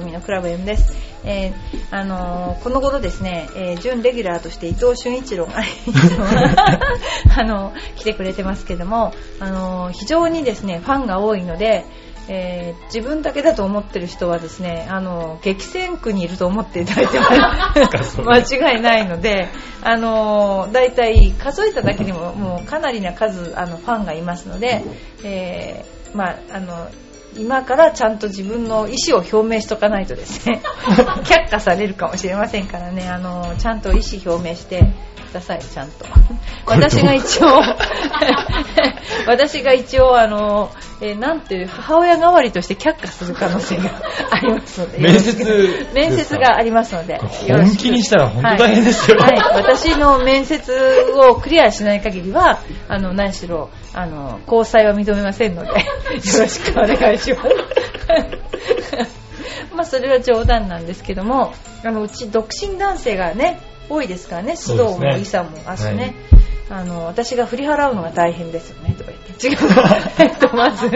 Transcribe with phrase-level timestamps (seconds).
[0.00, 0.92] 瞳のクラブ M です。
[1.24, 1.54] えー
[1.90, 5.62] あのーこの頃ですね、えー準レギュラーとして伊藤俊一郎が
[7.36, 11.84] あのー来てくれてますけども、あのー非常にですね、ファンが多いので、
[12.28, 17.26] えー自分だけだと思ってる人はですね、あのー激戦区にいると思っていただいても
[18.30, 19.48] 間違いないので、
[19.82, 24.82] あのー、だいたい数えただけでももうかなりな数あのファンがいますので、
[25.24, 26.88] えーまああの
[27.38, 30.62] 今からちゃんと自分の意思を表明しとかないとですね。
[31.24, 33.08] 却下されるかもしれませんからね。
[33.08, 34.84] あのちゃんと意思表明して
[35.30, 36.06] くださいちゃんと。
[36.66, 37.60] 私が一応
[39.26, 43.84] 私が一応あの、えーなんていう母親代わりとして却下する可能性が
[44.30, 44.98] ありますので。
[44.98, 45.88] 面接。
[45.94, 47.18] 面接がありますので。
[47.18, 49.18] 本気にしたら本当大変ですよ。
[49.18, 49.62] はい、はい。
[49.62, 50.72] 私の面接
[51.14, 57.48] をクリアしない限りは、あの、何しろ、あの、交際は認めませんので、 よろしくお願いします。
[59.74, 63.58] まあ、それは冗談なんですけども、あの、うち独身男性がね、
[63.88, 66.14] 多いですからね、須藤も伊佐も、あとね、
[66.68, 69.46] あの、私が振り払うのが大変ですよね、とか言って。
[69.46, 69.56] 違う。
[70.20, 70.90] えっと、まず、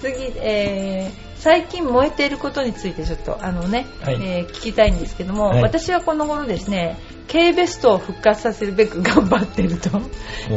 [0.00, 4.14] 次、えー最近燃えていることについてちょっとあのね、はい。
[4.16, 5.62] えー聞きたいんですけども、はい。
[5.62, 9.88] 私はこの頃ですね K ベストを復活させるべく頑張ってると。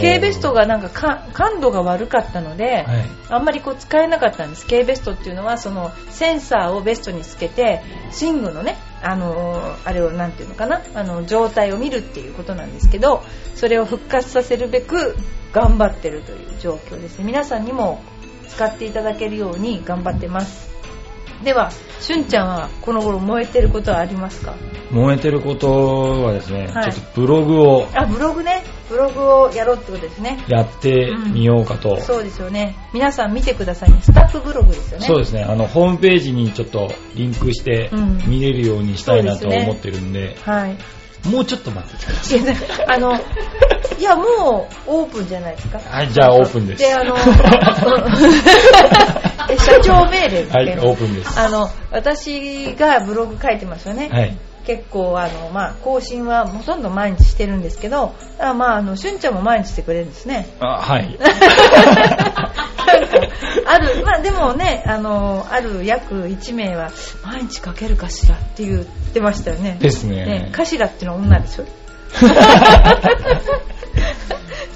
[0.02, 3.06] K ベストがなんかか感度が悪かったので、はい。
[3.30, 4.68] あんまりこう使えなかったんです。
[4.68, 7.82] K ベストっていうのはそのセンサーをベストにつけて
[8.12, 13.24] スイングのねあのーあれをなんていうのかなあの状態を見るっていうことなんですけど
[13.56, 15.16] それを復活させるべく
[15.54, 17.20] 頑張ってるという状況です。
[17.20, 18.02] ね皆さんにも
[18.48, 20.73] 使っていただけるように頑張ってます
[21.44, 24.56] ではしゅんちゃんはこの頃燃えてることはありますか？
[24.92, 26.94] 燃えてることはですね、はい。
[26.94, 28.64] ちょっとブログをあブログね。
[28.90, 30.44] ブログをやろうってことですね。
[30.48, 32.00] やってみようかと。
[32.02, 32.76] そうですよね。
[32.94, 34.02] 皆さん見てくださいね。
[34.02, 35.06] スタッフブログですよね。
[35.08, 38.18] そうですね、あの、ホームページにちょっとリンクしてうん。
[38.28, 40.78] 見れるようにしたいなと思ってるんで、はい
[41.26, 42.40] もうちょっと待ってください。
[42.40, 42.54] いや
[42.88, 43.16] あの
[43.98, 46.84] いやもうオープンじゃないですかはい、じゃあオープンです。
[46.84, 47.16] であの
[49.50, 51.40] え社長命令ですはい、けどオープンです。
[51.40, 54.38] あの私がブログ書いてますよね、はい。
[54.66, 61.18] 結構あの、まあ、更新はほとんど毎日してるんですけどあ、まあ、あのしゅんちゃんも毎日してくれるんですねあはい。
[63.66, 66.92] ある、まあでもね、あの、ある約1名は、
[67.24, 69.78] 毎日書けるかしらって言ってましたよね。
[69.80, 71.64] ですねね、かしらっていうのは女でしょ？
[71.64, 71.72] って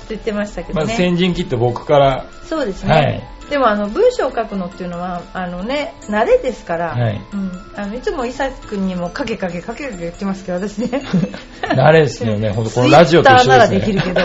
[0.09, 0.97] 言ってましたけどまずね。
[0.97, 2.93] 先陣切って僕から、そうですね。
[2.93, 7.21] はいでもあの文章を書くのっていうのはあのね慣れですから、はい。
[7.33, 11.01] うん、あのいつも伊佐君にも書け書け書け書け言ってますけど私ね。
[11.63, 13.81] 慣れですよね、ほんとこのラジオと一緒ですね。
[13.81, 14.21] ツイッターならできるけど。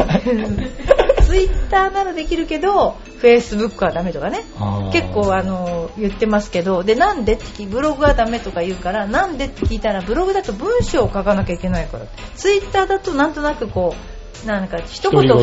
[1.22, 4.44] ツイッターならできるけどフェイスブックはダメとかね。
[4.92, 6.82] 結構あの言ってますけど。
[6.82, 12.04] でなんでってブログはダメとか言うからなんでって聞いたらブログだと文章を書かなきゃいけないから。
[12.36, 15.34] ツイッターだとなんとなくこうなんか一言二う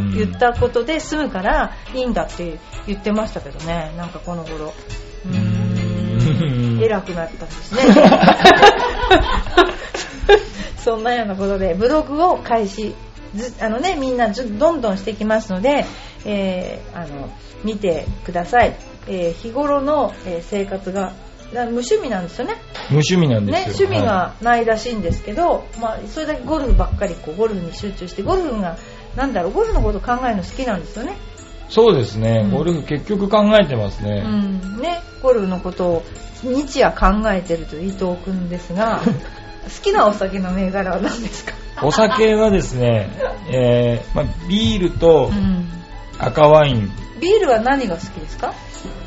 [0.00, 3.92] ん言言ったことで済むからいいんだって言ってましたけどね。
[3.96, 4.74] なんかこの頃。
[5.26, 6.82] うーん。
[6.82, 7.82] 偉くなったんですね。
[10.78, 12.94] そんなようなことでブログを開始
[13.34, 15.84] ずあのねみんなずどんどんしていきますので、
[16.24, 17.30] えーあの
[17.64, 18.76] 見てください、
[19.08, 21.12] えー日頃の、えー生活がな
[21.52, 22.54] 無趣味なんですよね。
[22.90, 23.88] 無趣味なんねですよ。
[23.88, 28.76] 趣味がないらしいんですけど、まあ、それだけゴルフばっかりこうゴルフに集中してゴルフが
[29.16, 31.16] なんだろうゴルフのこと考えるの好きなんですよね,、
[31.68, 32.50] そうですね、うん。
[32.50, 34.20] ゴルフ結局考えてますうね。
[34.22, 36.04] ん、ねゴルフのことを
[36.42, 39.00] 日夜考えてるという伊藤君ですが
[39.64, 43.08] 好きなお酒の銘柄は何ですか、お酒はですね、
[43.52, 45.68] えーまあ、ビールとうん、
[46.18, 46.90] 赤ワイン、
[47.20, 48.52] ビールは何が好きですか？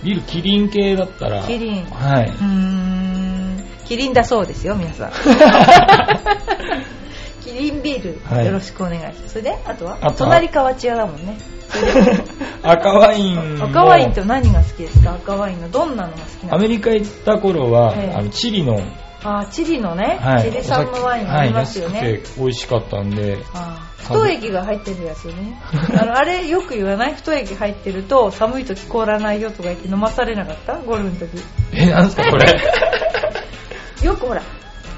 [0.04, 1.86] ビールキリン系だったら、キリン。
[1.86, 2.28] はい。
[2.28, 3.64] うーん。
[3.86, 5.12] キリンだそうですよ皆さん。
[7.44, 8.46] キリンビール、はい。
[8.46, 9.30] よろしくお願いします。
[9.30, 9.98] それであとは？
[10.02, 10.30] あとは？
[10.30, 11.38] 隣河内屋だもんね。
[12.64, 15.14] 赤ワインも赤ワインって何が好きですか？
[15.14, 16.56] 赤ワインのどんなのが好きなの？
[16.56, 18.16] アメリカ行った頃は、ええ。
[18.16, 18.80] あのチリの、
[19.24, 25.62] あチリのね、はい、チリ産のワインありますよね、はい、安くて美味しかったんで、あ太液が入ってるやつよね。
[26.02, 27.16] あの あれよく言わない？
[27.16, 30.76] 太液入ってると寒い時凍らないよとか言って飲まされなかった？
[30.78, 31.44] ゴルフの時。
[31.74, 32.46] え、なんですかこれ？
[34.04, 34.42] よくほら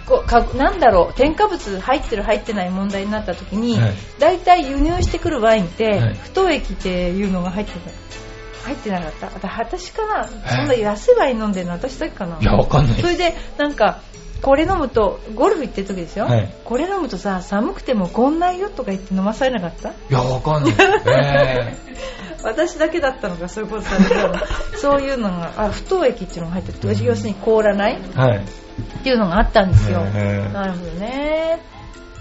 [0.06, 1.14] こうかなんだろう？
[1.18, 3.94] 添加物入ってる入ってない問題になった時に、はい。
[4.20, 6.14] 大体輸入してくるワインって、はい。
[6.24, 7.90] 太液っていうのが入ってた
[8.64, 9.28] 入ってなかった。
[9.60, 10.30] 私かな？
[10.46, 10.56] え。
[10.58, 11.74] そんな安いワイン飲んでるの？
[11.74, 12.38] 私だけかな？
[12.40, 13.02] いや、わかんない。
[13.02, 14.02] それでなんか
[14.42, 16.54] これ飲むとゴルフ行ってる時ですよ、はい。
[16.66, 19.90] これ飲むとさ寒くてもこんないよとか言って飲まされなかった？
[19.90, 20.74] いや、わかんない。
[21.08, 21.78] え
[22.44, 24.34] 私だけだったのかそういうことされたの
[24.78, 28.00] そういうのがあ不凍液っていうのが入ってる、要するに凍らない？
[28.16, 28.38] はい。
[28.40, 30.52] っていうのがあったんですよ、へー。
[30.52, 31.60] なるほどね。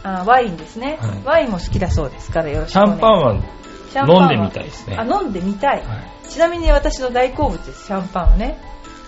[0.03, 1.11] あワインですね、はい。
[1.25, 2.93] ワインも好きだそうですからよろしシくお願い。
[2.93, 3.43] ャンパンは
[3.91, 4.23] シャンパンは。
[4.23, 4.97] 飲んでみたいですね。
[4.99, 5.85] あ飲んでみたい、は
[6.29, 8.59] ちなみに私の大好物ですシャンパンはね。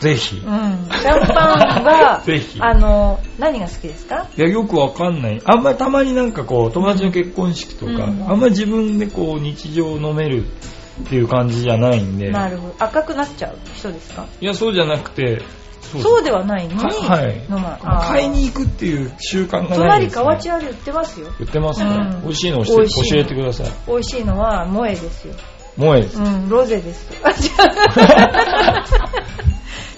[0.00, 0.02] い。
[0.02, 0.36] ぜひ。
[0.38, 0.88] うん。
[0.90, 2.58] シャンパンは ぜひ。
[2.60, 4.26] あの何が好きですか？
[4.36, 5.40] いや、よくわかんない。
[5.44, 8.26] あんまりたまになんかこう、友達の結婚式とか、うん。
[8.28, 10.44] あんまり自分でこう、日常飲める
[11.04, 12.30] っていう感じじゃないんで。
[12.32, 12.74] なるほど。
[12.80, 14.26] 赤くなっちゃう人ですか？
[14.40, 15.42] いや、そうじゃなくて、
[15.82, 17.42] そうではないのに、ははい。
[18.06, 20.22] 買いに行くっていう習慣がない隣です、ね。
[20.22, 21.28] 河内屋で売ってますよ。
[21.38, 21.90] 売ってますね。
[21.90, 22.22] うん。
[22.22, 22.82] 美味しいの教
[23.16, 23.66] えてください。
[23.86, 25.34] 美味しいのは萌えですよ。
[25.76, 26.18] 萌えです。
[26.18, 27.36] うんロゼですあ違う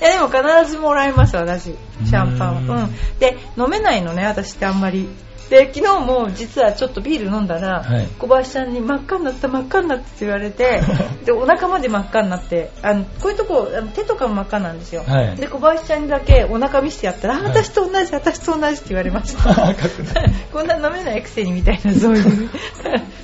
[0.01, 1.65] いやでも必ずもらいます私。
[1.65, 2.77] シャンパンは。
[2.77, 2.83] うん。
[2.85, 2.95] うん。
[3.19, 5.09] で飲めないのね私ってあんまり
[5.51, 8.09] で昨日も実はちょっとビール飲んだら、はい。
[8.19, 10.81] 小林さんに真っ赤になった真っ赤になったって言われて
[11.25, 15.37] でお腹まで真っ赤になってあのこういうとこあの手とかも真っ赤なんですよ、はい。
[15.37, 17.47] で小林ちゃんにだけお腹見せてやったら、あはい。
[17.49, 19.55] 私と同じ私と同じって言われました。
[20.53, 22.51] こんな飲めないくせにみたいなそういう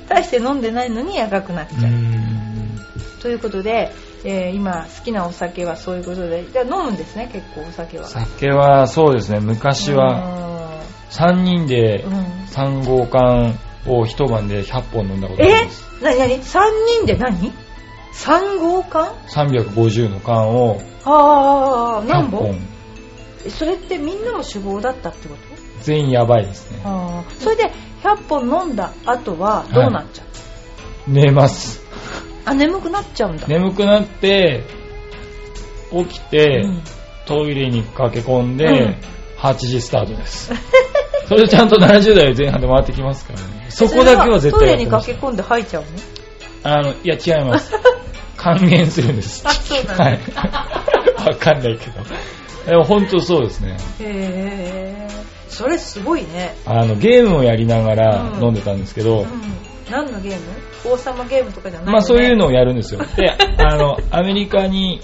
[0.07, 3.91] 大して飲んでないのに赤くなっちゃう、ということで、
[4.23, 6.45] えー今好きなお酒はそういうことで。
[6.51, 8.05] じゃあ飲むんですね結構お酒は。
[8.05, 10.60] 酒はそうですね、昔は
[11.11, 12.13] 3人でうん。
[12.13, 16.03] うん3号缶を一晩で100本飲んだことありえます。
[16.03, 16.59] なになに？3
[16.97, 17.53] 人で何
[18.13, 22.59] ?3 号缶？350の缶をああ何100本。
[23.49, 25.41] それってみんなも酒豪だったってこと？
[25.81, 26.81] 全員やばいですね。
[26.83, 27.39] あー。
[27.39, 27.71] それで
[28.03, 30.23] 100本飲んだ後はどうなっちゃ
[31.07, 31.81] う、寝ます。
[32.43, 34.63] あ眠くなっちゃうんだ、眠くなって、
[35.91, 36.81] 起きて、うん。
[37.25, 38.95] トイレに駆け込んで、うん。
[39.37, 40.51] 8時スタートです。
[41.31, 43.67] それでちゃんと70代前半で回ってきますからね。
[43.71, 45.83] そこだけは絶対トイレに駆け込んで吐いちゃう
[46.65, 46.75] の？
[46.77, 47.71] あの、いや違います。
[48.35, 49.41] 還元するんです。
[49.45, 50.19] あそうなんだはい。
[51.25, 52.03] わかんないけど。
[52.69, 53.77] でも本当そうですね。
[54.01, 55.07] へえ
[55.47, 59.27] それすごいねあの、ゲームをやりながらうん飲んでたんですけど、うん
[59.91, 60.39] 何のゲーム？
[60.93, 63.01] 王様ゲームとかじゃないよねまあそういうのをやるんですよ。
[63.17, 64.99] で、あの、アメリカに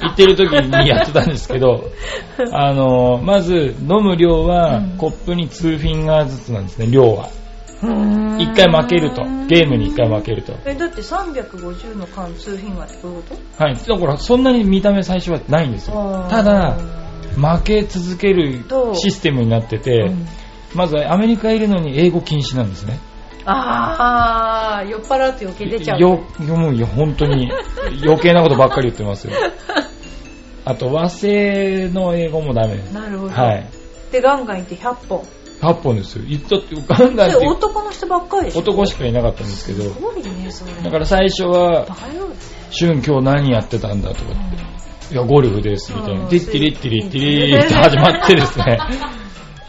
[0.00, 1.84] 行ってる時にやってたんですけど、
[2.52, 7.28] あの、まず飲む量はうんコップに2フィンガーずつなんですね、量は。
[7.82, 9.22] うーん1回負けると。
[9.48, 10.54] ゲームに1回負けると。
[10.64, 13.64] えだって350の缶2フィンガーってどういうこと？
[13.64, 13.74] はい。
[13.74, 16.26] だからそんなに見た目最初はないんですよ。
[16.30, 16.76] ただ、
[17.36, 18.62] 負け続ける
[18.94, 20.26] システムになってて、うん
[20.74, 22.98] まずアメリカいるのに英語禁止なんですね。
[23.44, 26.08] ああ酔っ払うと余計出ちゃうよ、
[26.46, 27.50] よもう本当に。
[28.04, 29.32] 余計なことばっかり言ってますよ。
[30.64, 32.82] あと和製の英語もダメ。
[32.92, 33.66] なるほど、はい。
[34.12, 35.24] でガンガン行って100本。
[35.60, 36.24] 8本ですよ。
[36.28, 37.46] 言ったって、ガンガンって。
[37.46, 38.60] 男の人ばっかりでしょ？
[38.60, 40.72] 男しかいなかったんですけど、すごいねそれ。
[40.82, 41.86] だから最初は
[42.70, 44.32] シュン今日何やってたんだとか、
[45.10, 46.22] いや、ゴルフです、みたいな。
[46.22, 46.28] うん。
[46.28, 48.78] ティッティリッティリッティリーって 始まってですね、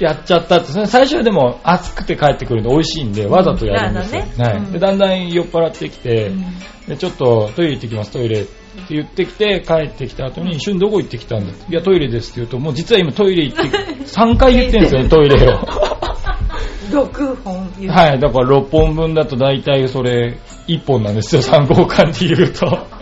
[0.04, 4.22] やっちゃったって、それ最初はでも暑くて帰ってくるんで美味しいんで、わざとやるんですよ。
[4.38, 4.80] はい、で。
[4.80, 6.44] だんだん酔っ払ってきて、うん。
[6.88, 8.50] でちょっとトイレ行ってきます、トイレって
[8.90, 13.64] 言ってきて、帰ってきた後に、一瞬どこ行ってきたんだっていや、トイレですって言うと、もう実は今トイレ行って、
[14.06, 15.60] 3回言ってるんですよね、トイレを。
[16.92, 17.72] 6本。
[17.88, 20.38] はい、だから6本分だと大体それ
[20.68, 22.93] 1本なんですよ、3号館って言うと。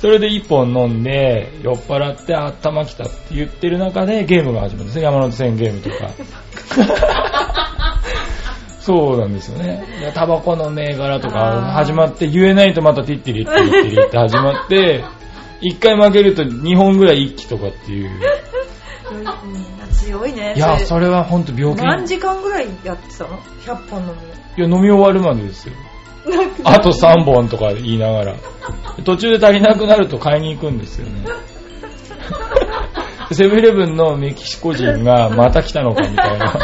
[0.00, 6.10] それで1本飲んで、酔っ払って頭きたって言ってる中でゲームが始まるんですね、山手線ゲームとか。
[8.80, 9.84] そうなんですよね。
[10.14, 15.04] タバコの銘柄とか始まって、言えないとまたティッティリッティリッティリって始まって、
[15.60, 18.10] 1回負けると2本ぐらい一気とかっていう。
[18.10, 21.82] うん強いねいや、れそれは本当病気。
[21.82, 24.14] 何時間ぐらいやってたの100本飲む
[24.56, 25.74] いや、飲み終わるまでですよ。
[26.64, 28.36] あと3本とか言いながら。
[29.04, 31.24] 途中で足りなくなると買いに行くんですよね。
[33.32, 36.46] セブンイレブンのメキシコ人がまた来たのかみたいな。
[36.46, 36.60] はい。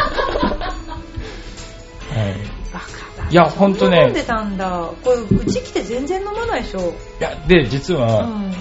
[3.29, 4.91] いやほんとね飲んでたんだ？
[5.03, 8.55] これうち来て全然飲まないでしょいや、で、実うは、ん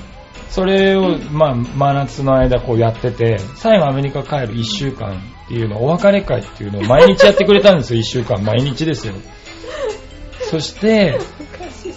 [0.50, 8.42] それを、まあ、真夏の間こうやってて、最後アメリカ帰る1週間っていうの、お別れ会っていうのを毎日やってくれたんですよ、1週間。
[8.42, 9.16] 毎日ですよ。
[10.56, 11.20] そして、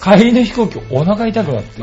[0.02, 1.82] 帰りの飛行機お腹痛くなって、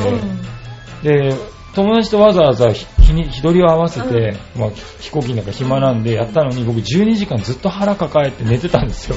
[1.04, 1.36] で、
[1.74, 9.16] 友達とわざわざ日日に日取りを合わせて、まあ、飛行機の中暇なんでやったのに僕12時間ずっと腹抱えて寝てたんですよ。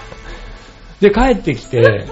[1.00, 2.06] で、帰ってきて、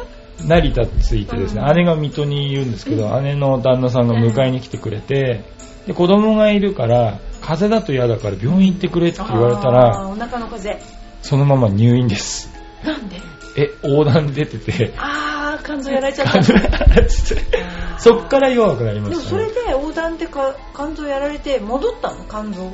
[0.44, 5.44] 成田着いてですね、姉が水戸にいるんですけど、姉の旦那さんが迎えに来てくれて、
[5.86, 10.78] で、子供がいるから、風邪だと嫌だから病院行ってくれって言われたあら、ーお腹の風
[11.22, 12.52] そのまま入院です。
[12.84, 13.29] なんで？
[13.56, 16.32] え、横断で出てて、あー肝臓やられちゃった。
[16.32, 16.42] 感
[17.08, 17.62] じつって。
[17.96, 19.24] あそっから弱くなりましたね。
[19.24, 22.24] それで横断でか肝臓やられて戻ったの？
[22.28, 22.72] 肝臓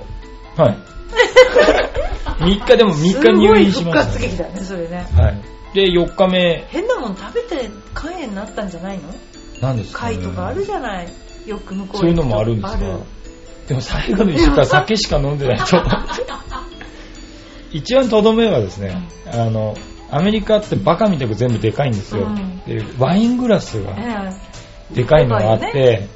[0.57, 0.79] はい。
[2.41, 5.07] 3日でも3日入院しました、すごい復活劇だねそれね。
[5.17, 5.43] はい。
[5.75, 9.05] で、4日目、変なもん食べて肝炎になったんじゃないの？
[9.61, 11.09] 何ですか、ね、貝とかあるじゃない。
[11.47, 12.99] よく向こうそういうのもあるんですかある。
[13.69, 15.77] でも最後の1週間酒しか飲んでないと。
[17.73, 19.75] 一番とどめはですね、あの、
[20.11, 22.27] アメリカってバカみたく全部でかいんですよ。
[22.27, 22.59] うん。
[22.67, 26.09] で、ワイングラスがえでかいのがあって、でかい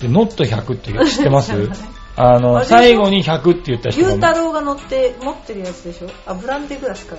[0.00, 1.52] で、ノット100っていう知ってます？
[2.18, 6.08] あの、最後に100って言ったえ人が、牛太郎が乗って持ってるやつでしょ？
[6.26, 7.16] あブランデーグラスか。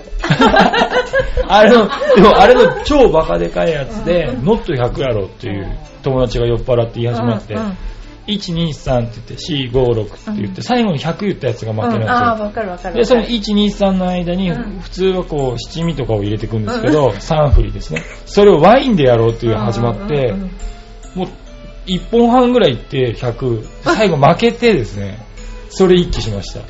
[1.48, 4.46] あ れあれの、でもあれの超バカでかいやつで、うん。
[4.46, 7.78] ノット100やろっていう友達が酔っ払って言い始まって、うんうん
[8.28, 12.14] 1、2、3って言って、4、5、6って言って、うん最後に100言ったやつが負けなんですよ。
[12.14, 18.04] ああ分かる分かるで、その分か1、2、3の間に、うん普通はこう、七味とかを入れていくんですけど、3振りですね。
[18.26, 20.34] それをワインでやろうっていう始まって
[21.16, 21.28] もう、
[21.88, 25.26] 1本半ぐらいいって100、最後負けてですね、
[25.70, 26.62] それ一気しました。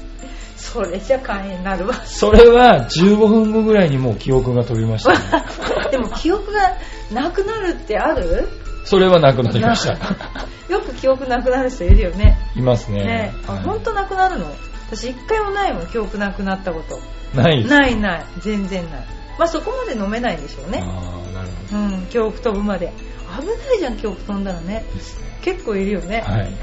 [0.58, 5.18] それじゃ肝炎になるわそれは15分後ぐらいにもう記憶が飛びました、ね。
[5.92, 6.78] でも記憶が
[7.12, 8.48] なくなるってある？
[8.88, 9.92] それはなくなりました。
[10.72, 12.38] よく記憶なくなる人いるよね。
[12.56, 13.04] いますね。
[13.04, 13.34] ね。
[13.46, 13.64] あはい。
[13.64, 14.46] 本当なくなるの？
[14.90, 17.00] 私一回もないもん記憶なくなったこと。
[17.40, 17.66] ない。
[17.66, 18.26] ないない。
[18.40, 19.06] 全然ない。
[19.38, 20.82] まあそこまで飲めないんでしょうね。
[20.86, 22.94] ああ、なるほうん記憶飛ぶまで。
[23.42, 24.86] 危ないじゃん記憶飛んだらね。
[24.90, 25.28] どですね。
[25.42, 26.54] 結構いるよね、はい。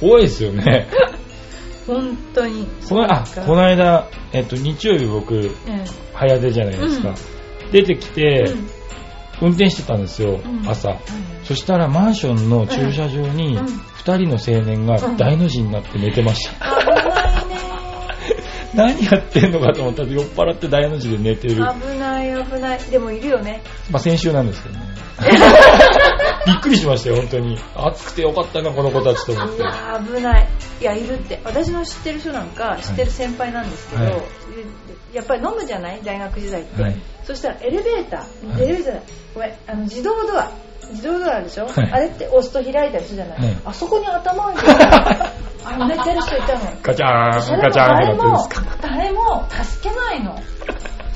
[0.00, 0.88] 怖いですよね。
[1.86, 2.66] 本当に。
[2.88, 5.36] このあ、この間、えっと、日曜日僕、
[5.68, 7.10] え早出じゃないですか。
[7.10, 7.70] うん。
[7.70, 8.75] 出てきえて、うん
[9.40, 10.90] 運転してたんですよ、うん朝。
[10.90, 10.96] うん
[11.44, 16.66] そしたらマンションの駐車場にうん2人の青年が大の字になって寝てました。
[16.80, 17.56] 危ないね
[18.74, 21.56] 何やってんのかと思ったら酔っ払って大の字で寝てる。
[21.56, 23.62] ま危ない危ないでもいるよね
[23.92, 24.80] あ先週なんですけどね。
[26.46, 27.58] びっくりしましたよ、本当に。
[27.74, 29.62] 暑くてよかったな、この子たちと思って。
[30.16, 30.48] 危ない。
[30.80, 31.40] いやいるって。
[31.44, 34.14] 私の知ってる人なんか知ってる先輩なんですけど、はい。
[35.12, 36.00] やっぱり飲むじゃない？
[36.04, 36.96] 大学時代って、はい。
[37.24, 38.62] そしたらエレベーター、はい。
[38.62, 39.00] エレベーター
[39.34, 40.50] ごめんあの自動ドア。
[40.90, 41.90] 自動ドアでしょ、はい。
[41.92, 43.56] あれって押すと開いたりするじゃない、はい。
[43.64, 44.84] あそこに頭を入れて
[45.64, 48.62] あの寝てる人いたのガチャーン、ガチャーンってなってるんで誰もすか。
[48.80, 50.38] 誰も助けないの。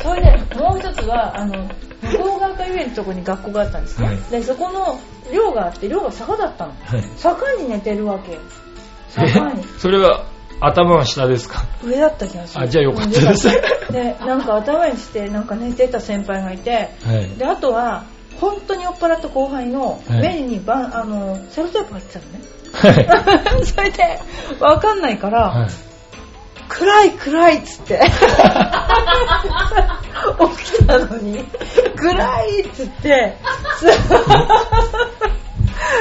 [0.03, 1.55] それでもう一つはあの
[2.13, 4.17] 向こう側か遊園のとこに学校があったんですね、はい。
[4.31, 4.99] でそこの
[5.33, 6.75] 寮があって寮が坂だったの。
[6.85, 7.03] はい。
[7.17, 8.33] 坂に寝てるわけ。
[8.33, 8.39] え？
[9.09, 9.65] 坂に。
[9.79, 10.27] それは
[10.61, 11.65] 頭は下ですか？
[11.85, 12.63] 上だった気がする。
[12.65, 13.49] あじゃあよかったです。
[13.93, 17.29] でなんか頭にしてなんか寝てた先輩がいてはい。
[17.37, 18.05] であとは
[18.41, 20.23] 本当に酔っ払った後輩のはい。
[20.23, 22.41] 目にバン、あのセロテープが入ってたのね。
[22.73, 23.65] はい。
[23.67, 24.21] それで
[24.59, 25.71] 分かんないから、はい。
[26.71, 28.01] 暗い暗いっつって
[30.57, 31.45] 起きたのに
[31.97, 33.37] 暗いっつって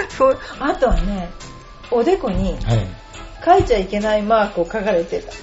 [0.10, 1.30] そうあとはね
[1.92, 2.88] おでこにはい。
[3.44, 5.32] 書いちゃいけないマークを書かれてた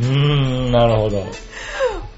[0.00, 1.26] うーん、なるほど。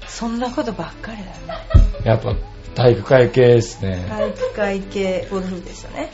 [0.07, 1.65] そんなことばっかりだよね
[2.05, 2.33] やっぱ
[2.75, 4.05] 体育会系ですね。
[4.07, 6.11] 体育会系ゴルフでしたね。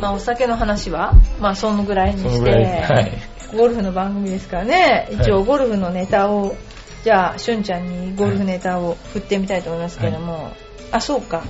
[0.00, 3.12] まあお酒の話はまあそのぐらいにして、はい。
[3.56, 5.08] ゴルフの番組ですからね。
[5.10, 5.32] 一はい。
[5.32, 6.56] 応ゴルフのネタを、
[7.04, 10.52] じゃあしゅんちゃんにゴルフネタを振ってみたいと思いますけれども、
[10.90, 11.42] あそうか。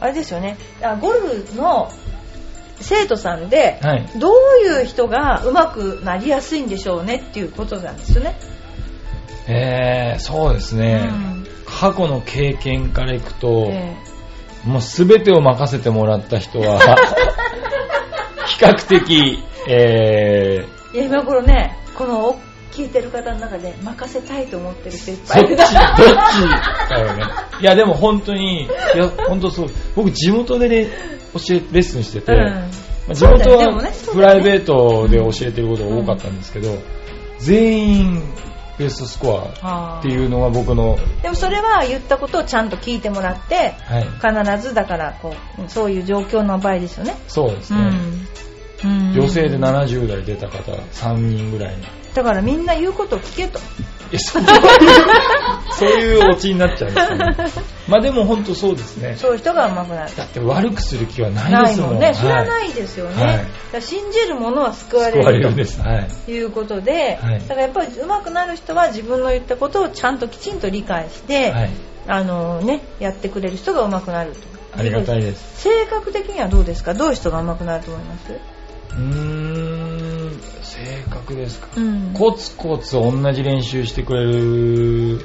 [0.00, 0.56] あれですよね。
[0.82, 1.92] あゴルフの
[2.80, 4.06] 生徒さんで、はい。
[4.18, 4.34] どう
[4.64, 8.38] いう人が上手くなりやすいんでしょうねっていうことなんですよね。
[9.46, 11.10] えー、そうですね。
[11.10, 11.46] うん。
[11.66, 13.96] 過去の経験からいくと、え
[14.64, 16.78] もう全てを任せてもらった人は、
[18.46, 22.40] 比較的、ええいや今頃ねこの
[22.72, 25.44] 聞いてる方の中で任せたいと思ってる人いっー、ぱい。
[25.44, 25.84] いるそっち、どっ
[26.86, 27.24] ちだよね。
[27.60, 29.68] いや、でも本当に、いや、本当そう。
[29.96, 30.86] 僕、地元でね、
[31.34, 32.38] 教え、レッスンしてて、うん。
[32.38, 32.62] ま
[33.10, 36.78] あ地元はプライベートで教えてることが多かったんですけど、
[37.38, 38.22] 全員
[38.80, 45.34] ベストスコアっていうのが僕の、でもそれは言ったことをちゃんと聞いてもらってはい、必ずだからこ
[45.64, 47.14] うそういう状況の場合ですよね。
[47.28, 47.78] そうですね。
[47.78, 51.74] うんうん女性で70代出た方3人ぐらい。
[52.14, 53.60] だからみんな言うことを聞けと。
[54.10, 54.42] いやそう
[55.78, 57.36] そういうオチになっちゃうんですよね。
[57.88, 59.16] まあでも本当そうですね。
[59.16, 60.16] そういう人が上手くなる。
[60.16, 62.12] だって悪くする気はないですもんね。
[62.14, 63.24] それはいないですよね。
[63.72, 65.80] はい信じるものは救われ救われるんです。
[65.80, 66.30] はい。
[66.30, 71.70] いうことで、はいだからやっぱり上手くなる人は自分の言ったことをちゃんときちんと理解して、はい。
[72.08, 74.38] あのね、やってくれる人が上手くなると。
[74.78, 75.62] ありがたいです。
[75.62, 76.94] 性格的にはどうですか？
[76.94, 78.32] どういう人が上手くなると思います？
[78.32, 79.79] うーん、
[80.84, 81.68] 性格ですか。
[81.76, 82.12] うん。
[82.14, 85.20] コツコツ同じ練習してくれる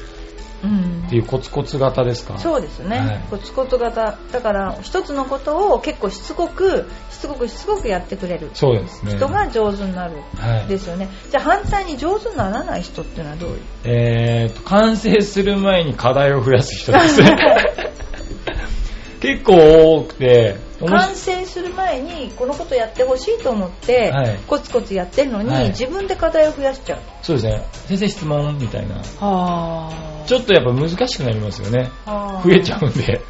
[0.63, 2.39] うんっていうコツコツ型ですか。
[2.39, 3.19] そうですね、はい。
[3.29, 4.17] コツコツ型。
[4.31, 8.49] だから一つのことを結構しつこくしつこくしつこくやってくれる。
[8.53, 9.15] そうですね。
[9.15, 10.23] 人が上手になる。
[10.37, 10.67] はい。
[10.67, 13.59] ですよね、じゃあ反対に上手にならない人っていうのはどういう？
[13.83, 17.37] えーと、完成する前に課題を増やす人ですね。
[19.21, 27.67] 結構多くて、完成する前にこのことやってほしいと思って、はいコツコツやってるのに、はい自分で課題を増やしちゃうそうですね。
[27.87, 28.95] 先生質問みたいな。
[28.95, 31.91] はちょっとやっぱ難しくなりますよね。
[32.05, 33.21] あ増えちゃうんで。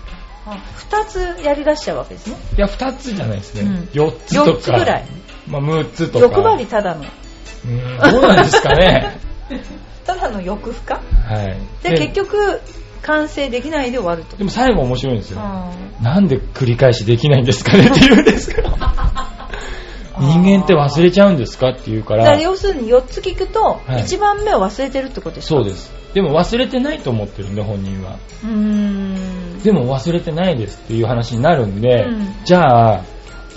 [0.46, 3.62] 2つやりだしちゃうわけですねいや、二つじゃないですね。
[3.62, 4.52] うん四つとか。
[4.52, 5.06] 4つぐらい
[5.48, 6.26] まあ、六つとか。
[6.26, 7.06] 欲張りただの
[7.66, 9.18] うんどうなんですかね。
[10.06, 10.96] ただの欲不可？
[10.96, 11.58] はい。
[11.84, 12.62] で結局
[13.06, 14.36] 完成できないで終わると。
[14.36, 15.40] でも最後面白いんですよ。
[15.42, 15.72] あ
[16.02, 17.86] なんで繰り返しできないんですかね？
[17.88, 18.70] って言うんですけど。
[20.18, 21.70] 人間って忘れちゃうんですか？
[21.70, 24.04] って言うかーだからら、要するに4つ聞くとはい。
[24.04, 25.56] 1番目を忘れてるってことですか？
[25.56, 25.92] そうです。
[26.14, 28.18] でも忘れてないと思ってるんで、本人は。
[28.44, 29.60] うーん。
[29.62, 32.36] でも忘れてないですっていう話になるんで、うん。
[32.46, 33.02] じゃあ、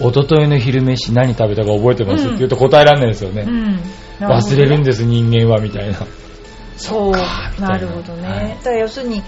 [0.00, 2.28] 一昨日の昼飯何食べたか覚えてます、うん。
[2.31, 3.43] って言うと答えられないですよね。
[3.47, 3.81] うん。
[4.21, 5.99] 忘れるんでです、人間は、みたいな。
[6.78, 7.11] そう。
[7.12, 7.50] な。
[7.58, 8.49] なるほどね、はい。
[8.49, 9.23] だから要するにい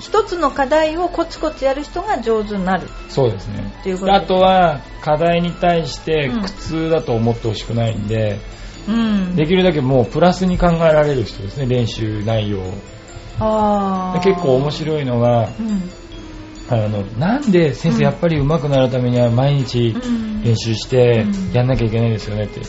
[0.00, 2.88] 一つの課題をコツコツやる人が上手になる。
[3.08, 3.72] そうですね。
[3.80, 3.98] っていう。
[3.98, 4.14] こと。
[4.14, 6.42] あとは、課題に対してうん。
[6.42, 8.38] 苦痛だと思ってほしくないんで、
[8.88, 9.36] うん。
[9.36, 12.60] できるだけもうプラスに考えられる人ですね、練習内容。
[12.60, 12.74] を。
[13.40, 15.90] あ結構面白いのが、うん。
[16.70, 17.96] あの、なんで先うん。
[17.98, 20.42] 生やっぱり上手くなるためには毎日うん。
[20.42, 21.52] 練習してうん。
[21.52, 22.60] やんなきゃいけないですよねって。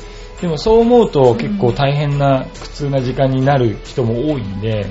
[0.43, 4.85] でもそう思うと結構大変な苦痛な時間になる人も多いんで、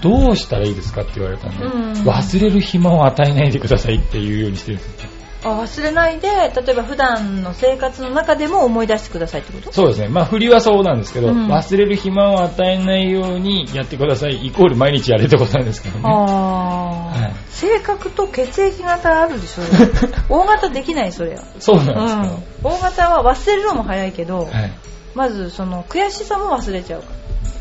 [0.00, 5.10] どうしたらいいですかって言われたんで、うん忘れる暇を与えないでくださいっていうようにしてるんですよ。
[5.44, 9.72] あ忘れないで例えば普段の生活の中でも思い出してくださいってこと？
[9.72, 10.08] そうですね。
[10.08, 11.48] まあ振りはそうなんですけど、うん。
[11.50, 14.46] 忘れる暇を与えないようにやってください。
[14.46, 16.04] イコール毎日やれってことなんですけどね。
[16.06, 17.22] あー。
[17.22, 17.32] はい。
[17.50, 19.62] 性格と血液型あるでしょ？
[20.28, 24.56] 大型できないそれは、そううなんですん、大型は忘れるのも早いけど、か。
[24.58, 24.72] はい。
[25.14, 27.02] まずその悔しさも忘れちゃう。
[27.02, 27.08] か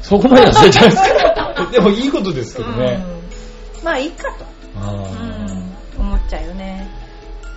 [0.02, 1.68] そこまで忘れちゃうんですか？
[1.72, 3.04] でもいいことですけら、どね。
[3.80, 3.86] うん。
[3.86, 4.46] まあいいかと、
[4.80, 4.92] あ
[5.98, 6.81] うん、思っちゃうよね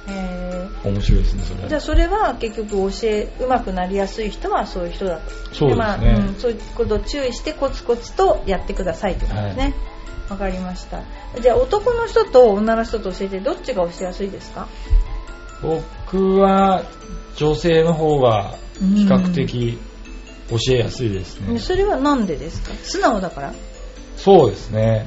[0.09, 1.61] えあ、面白いですね、それ。
[1.65, 5.77] ーじゃあそれは結局教え上手くなりやすい人はそういう人だとそうですね。
[5.77, 9.75] まあうん、そういうことを注意してコツコツとやってくださいってことですね
[10.29, 11.03] わ、かりました
[11.41, 14.69] じゃあ男の人と女の人と教えてどっちが教えやすいですか？
[15.63, 16.85] 僕は
[17.37, 19.79] 女性の方が比較的
[20.51, 21.59] 教えやすいですね。
[21.59, 22.73] それはなんでですか？
[22.83, 23.55] 素直だから？
[24.17, 25.07] そうですね。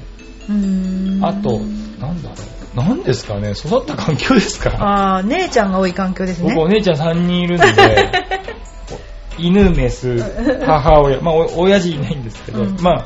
[0.50, 1.60] うーんあと、
[2.00, 2.57] なんだろう。
[2.84, 6.54] なんですかね育った環境ですかああ姉ちゃんが多い環境ですね。
[6.54, 7.66] 僕お姉ちゃん3人いるんで、
[9.38, 10.18] 犬、メス、
[10.66, 12.78] 母親、まあお親父いないんですけど、うん。
[12.82, 13.06] まあ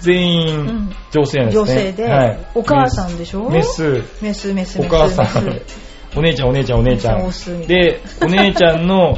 [0.00, 0.96] 全う員ん。
[1.12, 1.60] 女性なんですね。
[1.60, 2.38] 女性ではい。
[2.54, 3.50] お母さんでしょ？
[3.50, 5.60] メス、メスメスメスお母さん。
[6.16, 7.30] お姉ちゃんお姉ちゃんお姉ちゃん。
[7.66, 9.16] で、お姉ちゃんの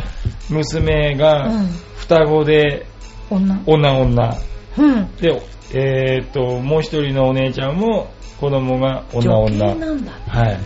[0.50, 1.68] 娘がうん。
[1.96, 2.86] 双子で
[3.30, 3.60] 女。
[3.66, 4.36] 女女。
[4.78, 5.16] うん。
[5.16, 5.42] で、
[5.74, 8.08] えーっと、もう一人のお姉ちゃんも
[8.40, 9.74] 子供が女女。
[9.74, 10.60] なんだねはい。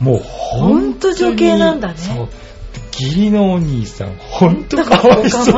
[0.00, 2.28] もうほ本んと女系なんだねそう。
[2.92, 5.54] 義理のお兄さん、ほんとかわいそう。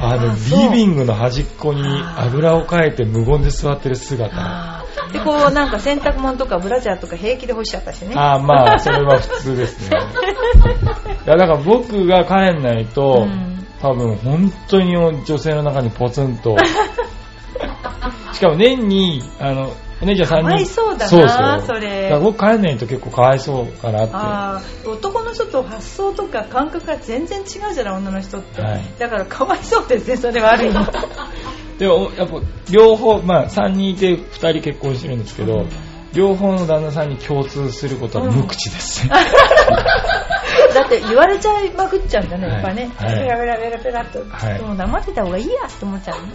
[0.00, 0.34] あの
[0.68, 4.84] リビングの端っこにあぐらをかいて無言で座ってる姿。
[5.12, 9.96] でこうなんか洗濯物とかブラジャーとか平気で干しちゃったしねああ、まあ、それは普通ですね。
[11.26, 16.56] いや、だから僕が帰んないと、うん多分本当に女性の中にポツンと。
[18.34, 20.48] しかも年に、あの、お姉ちゃん3人。
[20.48, 24.12] かわいそうだなそれだから僕帰んないと結構かわいそうかなって。
[24.14, 30.86] あー男の人と発想とか感覚が全然違うじゃない女の人って、はいだからかわいそうですねそれはある意味
[31.78, 35.68] でも、やっぱ、両方、まあ、3人いて2人結婚してるんですけど、うん
[36.14, 39.12] 両方の旦那さんに共通することは無口ですね。
[40.74, 42.92] だって言われちゃいまくっちゃうんだね、はいやっぱね。
[42.96, 44.24] はいペラペラペラペラっと。
[44.28, 46.32] はいもう黙ってた方がいいやって思っちゃうね。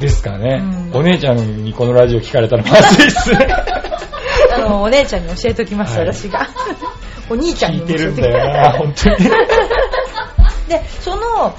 [0.00, 3.46] ですかね、うんお姉ちゃんにこのラジオ聞かれたらまずいですね。
[4.54, 6.48] あの、お姉ちゃんに教えときます、はい私が。
[7.30, 9.16] お兄ちゃんにも教えてるんだよな、 本当に。
[10.68, 11.54] で、その、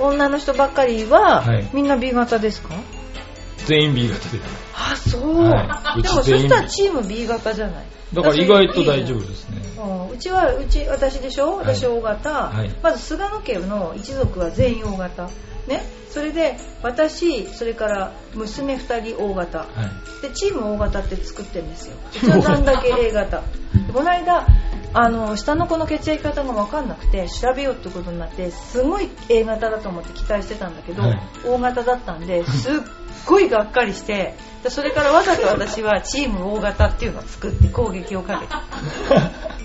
[0.00, 2.74] お女の人ばっかりは、はいみんな B 型ですか？
[3.66, 4.38] 全員 B 型で。
[4.92, 5.44] あ、そう。
[5.44, 7.84] はいでもそしたらチーム B 型じゃない。
[8.12, 9.58] だから意外と大丈夫ですね。
[10.12, 11.56] うちは、うち、私でしょ？
[11.56, 15.28] はい私 O 型、はいまず菅野家の一族は全員 O 型。
[15.68, 15.82] ね。
[16.10, 19.58] それで、私、それから娘2人 O 型。
[19.60, 19.68] はい。
[20.22, 23.46] でチーム O 型って作ってるんですようちは残だけ A 型で
[23.92, 24.46] この間
[24.92, 32.74] あの下の子の血液型が分かんなくて調べようってことになってすごい A 型だと思って期待してたんだけど、はい O 型だったんですっ
[33.26, 34.34] ごいがっかりして
[34.68, 38.62] それからわざと私はチーム大型っていうのを作って攻撃をかけた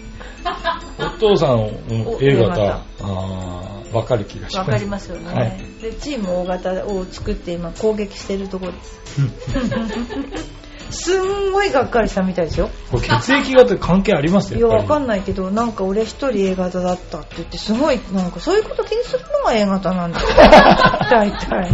[0.99, 2.75] お父さんも A 型。
[2.75, 4.69] ああ、わかる気がします。
[4.69, 5.57] わかりますよね、はい。
[5.81, 9.01] でチーム大型を作って今攻撃してるところです。
[10.91, 12.69] すんごいがっかりしたみたいですよ。
[13.01, 20.19] 血液型関係ありますいやわかんんないけどなんか俺一人 A 型だったって言ってすごいなんかそういうこと気にするのが A 型なんだ。
[21.09, 21.71] 大体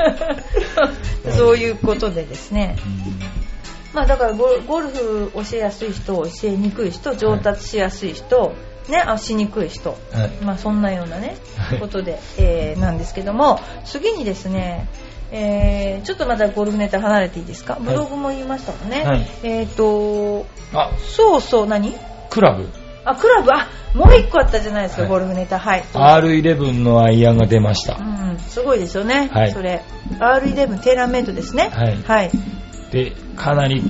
[1.36, 2.76] そういうことでですね。
[3.92, 8.52] まあだからゴゴルフ教えやすい人教えにくい人上達しやすい人、
[8.88, 9.90] ねあしにくい人。
[10.12, 10.30] はい。
[10.44, 11.78] まあそんなようなねはい。
[11.80, 14.88] ことで、えーなんですけども次にですね
[15.32, 17.78] えーちょっとまたゴルフネタ離れていいですか？
[17.80, 19.26] ブログも言いましたもんね、はい。
[19.42, 21.94] えっ、とあ、そうそう何？
[22.30, 22.68] クラブ。
[23.04, 23.50] あクラブ？
[23.52, 25.10] あもう一個あったじゃないですか、はい。
[25.10, 25.58] ゴルフネタ。
[25.58, 25.82] はい。
[25.92, 27.96] R11 のアイアンが出ました。
[27.96, 28.34] う。
[28.34, 29.52] んすごいですよね、はい。
[29.52, 29.82] それ。
[30.18, 31.70] R11 テーラーメイドですね。
[31.72, 31.96] はい。
[32.02, 32.30] はい。
[32.92, 33.82] で、かなり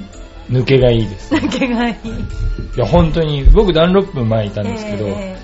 [0.50, 1.34] 抜けがいいです。
[1.34, 2.08] 抜けがいい。
[2.08, 5.36] いや、本当に、僕ダンロップ前いたんですけど、え。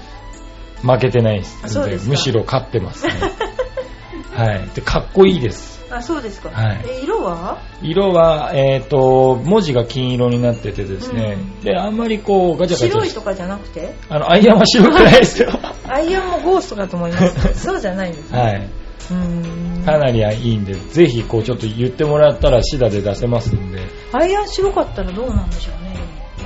[0.83, 1.59] 負けてないです。
[1.65, 2.11] あそうですか。
[2.11, 3.13] むしろ勝ってますね。
[4.33, 4.69] はい。
[4.75, 5.76] で、かっこいいです。
[5.91, 6.85] ーあそうですか、はい。
[6.89, 7.59] え色は？
[7.83, 11.61] 色は、えっ、と、文字が金色になっててですね、うん。
[11.61, 12.89] で、あんまりこう、ガチャガチャ。
[12.89, 13.95] し白いとかじゃなくて？
[14.09, 15.51] あの、アイアンは白くないですよ。
[15.89, 17.55] アイアンもゴーストだと思います。
[17.67, 18.71] そうじゃないんですね、はい。
[19.11, 19.85] うーん。
[19.85, 23.81] かなりいいんで、ぜひ、こう、ちょっと言ってもらったら、シダで出せますんで、
[24.13, 25.97] アイアン白かったらどうなんでしょうね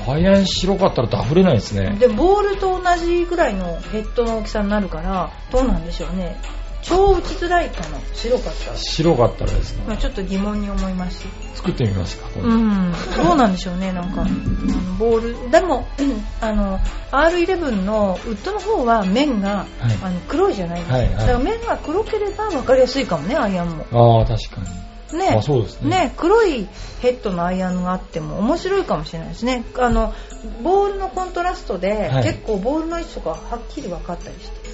[0.08, 1.96] アイアン白かったらダフれないですね。
[1.98, 6.40] でボールと同じぐらいのヘッドの大きさになるからどうなんでしょうね
[6.82, 7.98] 超打ちづらいかな。
[8.14, 16.78] 白かったら、白かったらですね、まあ、ちょっと疑問に思いました作ってみますか、うん、どうなんでしょうね、なんか、あのボール、でも、う んあの、
[17.10, 19.66] R11 のウッドの方は面が、はい。
[20.02, 20.96] あの黒いじゃないですか。
[20.96, 21.16] はいはい。
[21.16, 24.18] だから面が黒ければ分かりやすいかもね、アイアンも。
[24.18, 24.90] ああ、確かに。
[25.18, 25.36] ね。
[25.36, 25.90] あ、そうですね。
[25.90, 26.68] ね、黒い
[27.00, 29.64] ヘッドのアイアンがあっても面白いかもしれないですね。
[29.78, 30.14] あの、
[30.62, 32.24] ボールのコントラストで、はい。
[32.24, 34.69] 結構ボールの位置とかはっきり分かったりして、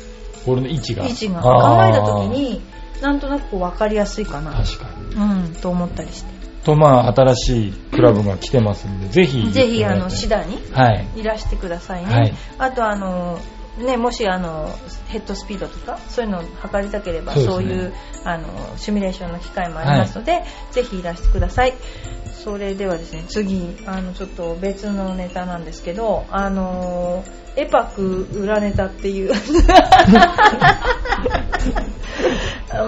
[0.46, 1.04] ボールの位置が。
[1.04, 1.50] 位置が考
[1.84, 2.28] えた時。
[2.28, 2.62] に、
[3.02, 5.14] なんとなくこう分かりやすいかな、確かに。
[5.16, 6.36] うん、と思ったりして。
[6.64, 9.50] と、まあ、新しいクラブが来てますんで、ぜひ。
[9.50, 11.06] ぜひ、あの、シダにはい。
[11.16, 12.12] いらしてくださいね。
[12.12, 13.38] はいあとあの
[13.78, 14.70] ね、もしあの
[15.08, 17.92] ヘッドスピードとかそういうのを測りたければそうねいう
[18.24, 21.74] あのシミュレーションの機会もありますので、ぜひいらしてください
[22.46, 27.24] それではですね次あのちょっと別のネタなんですけどあの
[27.56, 29.32] エパク裏ネタっていう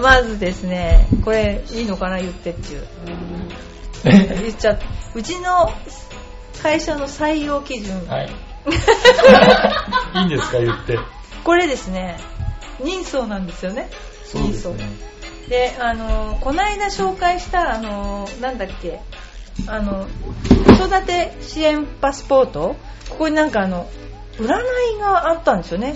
[0.01, 2.87] まずですねこれいいのかな言ってっていう。
[4.05, 5.69] 言っちゃってうちの
[6.63, 8.29] 会社の採用基準、はい。
[10.19, 10.97] いいんですか、言って。
[11.43, 12.17] これですね
[12.81, 13.89] 人相なんですよね。
[14.23, 14.87] そうですね。
[15.49, 19.01] であのこの間紹介したあのなんだっけ？
[19.67, 20.07] あの
[20.75, 22.75] 子育て支援パスポート？
[23.09, 23.89] ここになんかあの
[24.37, 25.95] 占いがあったんですよね。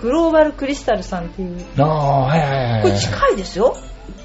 [0.00, 1.64] グローバルクリスタルさんっていう。
[1.78, 2.82] ああ、はいはいはいはい。
[2.82, 3.76] これ近いですよ。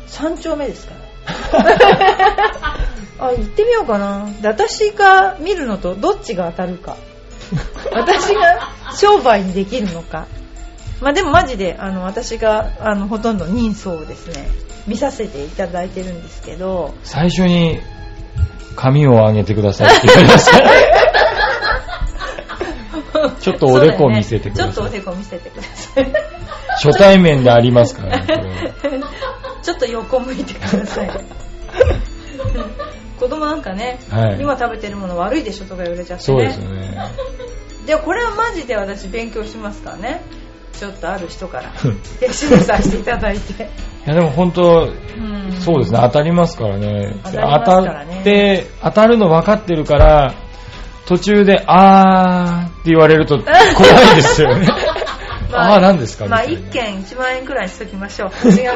[0.08, 1.08] 3丁目ですから。
[3.20, 4.30] あ行ってみようかな。
[4.42, 6.98] で私が見るのとどっちが当たるか。
[7.94, 10.28] 私が商売にできるのか。
[11.02, 14.50] まあでもマジであの私があのほとんど人相をですね
[14.88, 16.94] 見させていただいてるんですけど。
[17.04, 17.80] 最初に、
[18.78, 20.58] 髪を上げてくださいって言われました。
[23.42, 24.68] ちょっとおでこ見せてください。
[24.68, 26.14] ねちょっとおでこ見せてください
[26.84, 28.32] 初対面でありますからね、こ
[28.88, 29.10] れは。
[29.64, 31.10] ちょっと横向いてください。
[33.20, 34.38] 子供なんかね、はい。
[34.40, 36.38] 今食べてるもの悪いでしょとか言われちゃってね。
[36.38, 37.12] そうですよね。
[37.88, 40.22] でこれはマジで私勉強しますからね。
[40.74, 41.72] ちょっとある人から。
[42.20, 43.68] で指導させていただいて、い
[44.06, 45.37] やでも本当、うん
[45.74, 47.16] そうですね、当たりますからね。
[47.24, 47.42] 当たね。
[47.42, 50.34] 当たって、当たるの分かってるから、
[51.08, 53.52] 途中で、あーって言われると怖
[54.14, 54.68] いですよね。
[55.54, 56.26] あー何ですか？
[56.26, 56.70] まあみたいな。
[56.70, 58.48] 1件1万円くらいにしときましょう。
[58.48, 58.70] 違うけど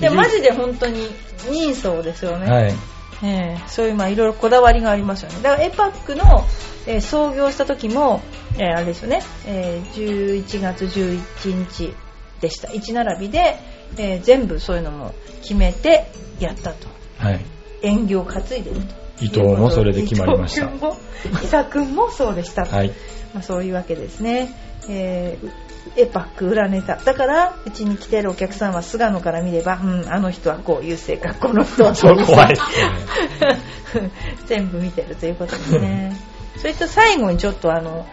[0.00, 1.08] でもマジで本当に
[1.50, 2.74] 人相ですよね、はい。
[3.22, 3.62] ええ。
[3.66, 5.36] そういうまあいろいろこだわりがありますよね。
[5.42, 6.44] だからエパックの、
[6.86, 8.22] えー創業した時も、
[8.58, 11.20] えーあれですよね、えー11月11
[11.68, 11.92] 日
[12.40, 12.68] でした。
[12.68, 13.58] 1並びで、
[13.96, 16.88] えー全部そういうのも決めてやったと。
[17.18, 17.40] はい。
[17.82, 18.98] 縁起を担いでると。
[19.20, 20.66] 伊藤もそれで決まりました。
[20.66, 20.96] 伊藤君も
[21.42, 22.64] 伊佐君もそうでした。
[22.64, 22.92] と、 はい。
[23.34, 24.52] まあ、そういうわけですね、
[24.88, 25.50] えー
[25.96, 26.96] エパック裏ネタ。
[26.96, 32.54] だからうちに来てるお客さんは菅野から見れば、うん、あの人はこういう性格この人はこ そう怖い。
[34.46, 36.14] 全部見てるということですね。
[36.58, 38.06] それと最後にちょっとあの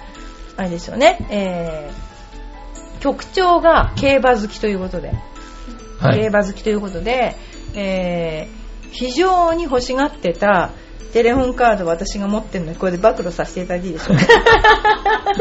[0.56, 2.06] あれですよね、えー
[3.06, 5.18] 局長が競馬好きということで、はい。
[6.02, 7.36] 競馬好きということで、
[7.76, 8.66] えー
[8.98, 10.72] 非常に欲しがってた
[11.12, 14.24] テレホンカードを私が持ってるのでこれで暴露させていただいていいでしょうか？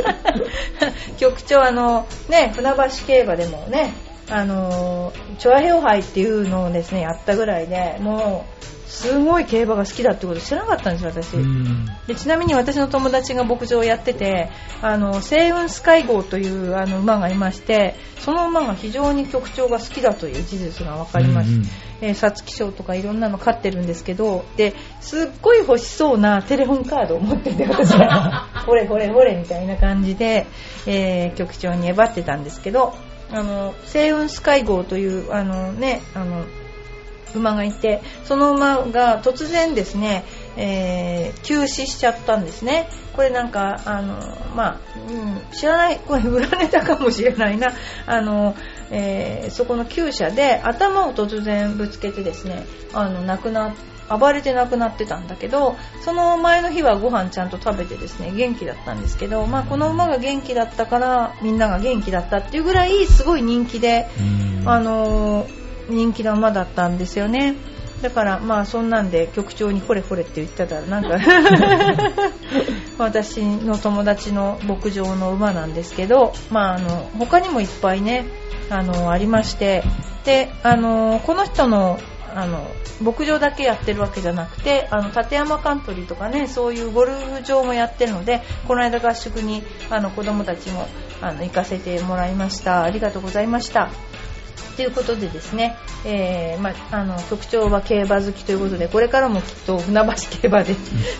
[1.19, 3.93] 局長あのね船橋競馬でもね
[4.29, 11.87] あのチョアヘオ杯っていうのをですねやったぐらいでもうすごい競馬が好きだってこと知らなかったんですよ私、うん。
[12.07, 14.51] でちなみに私の友達が牧場をやってて
[14.83, 21.69] あの星雲スカイ号というあの馬がいましてその馬が非常に局長が好きだという事実が分かりました、うんうん。
[22.01, 30.47] えー、皐月賞とかいろんなの飼ってるんですけどですっごい欲しそうなテレホンカードを持ってて私が ほれほれほれみたいな感じで、
[30.87, 32.95] えー局長にえばってたんですけど
[33.33, 36.45] あの星雲スカイ号というあのねあの
[37.35, 40.25] 馬がいてその馬が突然ですね、
[40.57, 42.89] えー休止しちゃったんですね。
[43.15, 44.19] これなんかあの
[44.57, 47.73] まあ、うん、知らないこれ裏ネタかもしれないな。
[48.07, 48.55] あの、
[48.91, 53.75] えーそこの厩舎で頭を突然ぶつけてですねあの亡くな
[54.09, 64.23] 暴れて亡くなってたんだけどその前の日はご飯ちゃんと食べてですね元気だったんですけど、まあ、この馬が元気だったからみんなが元気だったっていうぐらいすごい人気でう
[64.65, 64.69] ん。
[64.69, 67.57] あのー人気の馬だったんですよね。
[68.03, 71.17] だからまあそんなんで局長に「ほれほれ」って言ってたらなんか
[72.99, 78.27] 私の友達の牧場の馬なんですけど、まあ、あの他にもいっぱいね
[78.69, 79.85] あのありまして
[80.25, 81.99] であのこの人の
[82.35, 82.69] あの
[83.01, 90.89] 牧場だけやってるわけじゃなくてあの立山カントリーとかねそういうゴルフ場もやってるのでこの間合宿にあの子供たちも
[91.23, 92.83] あの行かせてもらいました。
[92.83, 93.89] ありがとうございました
[94.77, 100.75] ということでですね、えーまあ、あの局長は競馬好きということでこれからもきっと船橋競馬で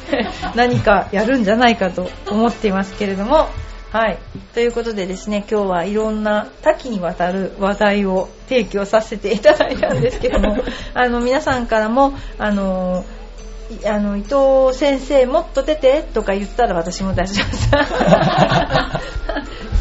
[0.55, 3.49] 何かやるんじゃないかと思っていますけれども。
[3.93, 4.19] はい。
[4.55, 10.57] ということでですね、今日はいろんな多岐にわたる話題を提供させていただいたんですけども、
[10.95, 13.05] あの、皆さんからも、あの、
[13.71, 17.71] いあの伊藤先生もっと出てとか言ったら私も出します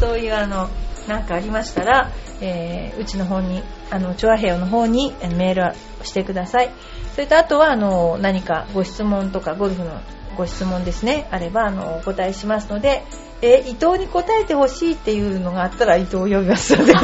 [0.00, 0.70] そういうあの
[1.08, 6.70] なんかありましたら、えーうちの方にあのチョアヘヨの方にえーメールをしてください。
[7.14, 10.00] それとあとはあの何かご質問とかゴルフの
[10.36, 11.28] ご質問ですね。
[11.30, 13.04] あればあのお答えしますので、
[13.42, 16.92] えー伊藤に答えてほしいっていうのがあったら伊藤を呼びますので。
[16.92, 16.96] い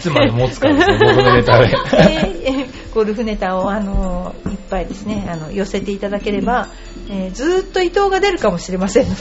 [0.00, 1.76] つまで持つかですね、 僕のネタで。
[1.92, 6.68] えーゴルフネタを、あのいっぱいですねあの寄せていただければ、
[7.08, 9.06] えーずーっと伊藤が出るかもしれません。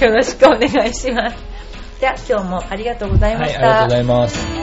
[0.00, 1.36] よろしくお願いします。
[2.00, 4.61] では今日もありがとうございまはい、した、ありがとうございます。